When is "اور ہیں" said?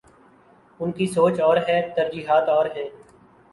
2.49-2.89